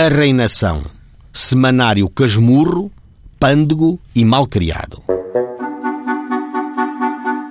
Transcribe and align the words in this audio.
A 0.00 0.06
Reinação, 0.06 0.82
Semanário 1.34 2.08
Casmurro, 2.08 2.88
Pândego 3.36 3.98
e 4.14 4.24
Malcriado. 4.24 5.02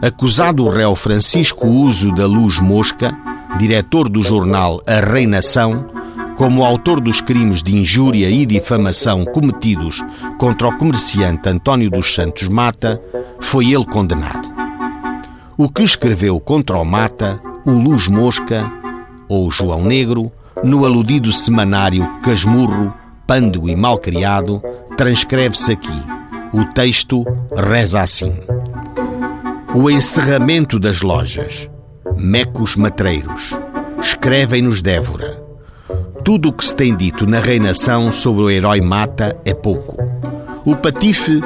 Acusado 0.00 0.64
o 0.64 0.70
réu 0.70 0.96
Francisco 0.96 1.66
Uso 1.66 2.10
da 2.14 2.24
Luz 2.24 2.58
Mosca, 2.58 3.14
diretor 3.58 4.08
do 4.08 4.22
jornal 4.22 4.80
A 4.86 5.00
Reinação, 5.00 5.84
como 6.38 6.64
autor 6.64 6.98
dos 6.98 7.20
crimes 7.20 7.62
de 7.62 7.76
injúria 7.76 8.30
e 8.30 8.46
difamação 8.46 9.26
cometidos 9.26 10.02
contra 10.38 10.68
o 10.68 10.78
comerciante 10.78 11.46
António 11.46 11.90
dos 11.90 12.14
Santos 12.14 12.48
Mata, 12.48 12.98
foi 13.38 13.70
ele 13.70 13.84
condenado. 13.84 14.48
O 15.58 15.68
que 15.68 15.82
escreveu 15.82 16.40
contra 16.40 16.78
o 16.78 16.86
Mata, 16.86 17.38
o 17.66 17.72
Luz 17.72 18.08
Mosca, 18.08 18.72
ou 19.28 19.50
João 19.50 19.84
Negro, 19.84 20.32
no 20.62 20.84
aludido 20.84 21.32
semanário 21.32 22.06
Casmurro, 22.22 22.92
Pando 23.26 23.68
e 23.68 23.76
Malcriado, 23.76 24.62
transcreve-se 24.96 25.72
aqui. 25.72 26.02
O 26.52 26.64
texto 26.66 27.24
reza 27.56 28.00
assim: 28.00 28.34
O 29.74 29.90
encerramento 29.90 30.78
das 30.78 31.00
lojas, 31.00 31.68
mecos 32.16 32.76
matreiros, 32.76 33.56
escrevem-nos 34.00 34.82
Dévora 34.82 35.50
tudo 36.24 36.50
o 36.50 36.52
que 36.52 36.64
se 36.64 36.76
tem 36.76 36.94
dito 36.94 37.26
na 37.26 37.40
reinação 37.40 38.12
sobre 38.12 38.42
o 38.42 38.50
herói 38.50 38.80
Mata 38.80 39.36
é 39.44 39.54
pouco. 39.54 39.96
O 40.64 40.76
patife, 40.76 41.40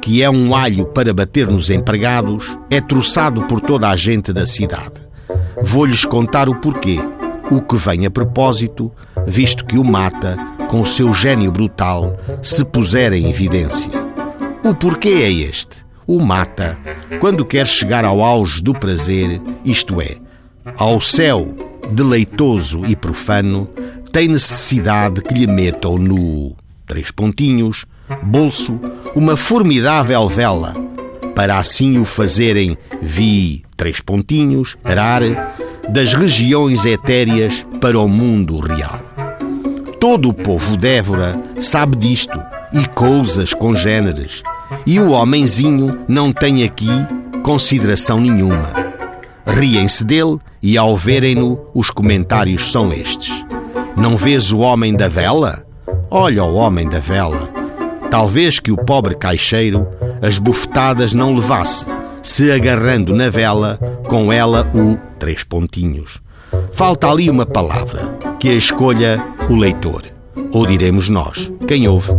que 0.00 0.22
é 0.22 0.30
um 0.30 0.56
alho 0.56 0.86
para 0.86 1.12
bater 1.12 1.46
nos 1.46 1.68
empregados, 1.68 2.58
é 2.70 2.80
troçado 2.80 3.42
por 3.42 3.60
toda 3.60 3.88
a 3.88 3.96
gente 3.96 4.32
da 4.32 4.46
cidade. 4.46 4.94
Vou-lhes 5.62 6.04
contar 6.04 6.48
o 6.48 6.54
porquê, 6.54 6.98
o 7.50 7.62
que 7.62 7.76
vem 7.76 8.06
a 8.06 8.10
propósito, 8.10 8.92
visto 9.26 9.64
que 9.64 9.78
o 9.78 9.84
Mata, 9.84 10.36
com 10.68 10.80
o 10.80 10.86
seu 10.86 11.12
gênio 11.14 11.50
brutal, 11.50 12.16
se 12.42 12.64
puser 12.64 13.12
em 13.12 13.28
evidência. 13.28 13.90
O 14.64 14.74
porquê 14.74 15.08
é 15.08 15.32
este. 15.32 15.86
O 16.06 16.20
Mata, 16.20 16.78
quando 17.20 17.44
quer 17.44 17.66
chegar 17.66 18.04
ao 18.04 18.22
auge 18.22 18.62
do 18.62 18.72
prazer, 18.72 19.40
isto 19.64 20.00
é, 20.00 20.16
ao 20.76 21.00
céu 21.00 21.54
deleitoso 21.90 22.84
e 22.86 22.94
profano, 22.94 23.68
tem 24.12 24.28
necessidade 24.28 25.22
que 25.22 25.34
lhe 25.34 25.46
metam 25.46 25.96
no 25.96 26.54
três 26.86 27.10
pontinhos, 27.10 27.84
bolso, 28.22 28.80
uma 29.14 29.36
formidável 29.36 30.26
vela, 30.28 30.74
para 31.34 31.58
assim 31.58 31.98
o 31.98 32.04
fazerem 32.04 32.76
vi 33.00 33.62
três 33.76 34.00
pontinhos, 34.00 34.76
arar, 34.82 35.22
das 35.88 36.12
regiões 36.12 36.84
etéreas 36.84 37.66
para 37.80 37.98
o 37.98 38.08
mundo 38.08 38.58
real. 38.58 39.00
Todo 39.98 40.28
o 40.28 40.34
povo 40.34 40.76
Dévora 40.76 41.40
sabe 41.58 41.96
disto 41.96 42.40
e 42.72 42.86
coisas 42.88 43.54
congêneres, 43.54 44.42
e 44.86 45.00
o 45.00 45.10
homenzinho 45.10 46.04
não 46.06 46.32
tem 46.32 46.62
aqui 46.62 46.90
consideração 47.42 48.20
nenhuma. 48.20 48.72
Riem-se 49.46 50.04
dele 50.04 50.38
e 50.62 50.76
ao 50.76 50.96
verem-no 50.96 51.58
os 51.74 51.90
comentários 51.90 52.70
são 52.70 52.92
estes. 52.92 53.44
Não 53.96 54.16
vês 54.16 54.52
o 54.52 54.58
homem 54.58 54.94
da 54.94 55.08
vela? 55.08 55.64
Olha 56.10 56.44
o 56.44 56.54
homem 56.54 56.88
da 56.88 57.00
vela. 57.00 57.48
Talvez 58.10 58.60
que 58.60 58.70
o 58.70 58.76
pobre 58.76 59.14
caixeiro 59.14 59.88
as 60.20 60.38
bufetadas 60.38 61.14
não 61.14 61.34
levasse, 61.34 61.86
se 62.28 62.52
agarrando 62.52 63.14
na 63.14 63.30
vela, 63.30 63.78
com 64.06 64.30
ela 64.30 64.62
o 64.74 64.98
três 65.18 65.42
pontinhos. 65.42 66.20
Falta 66.72 67.10
ali 67.10 67.30
uma 67.30 67.46
palavra, 67.46 68.18
que 68.38 68.50
a 68.50 68.54
escolha 68.54 69.18
o 69.48 69.56
leitor. 69.56 70.02
Ou 70.52 70.66
diremos 70.66 71.08
nós, 71.08 71.50
quem 71.66 71.88
ouve. 71.88 72.12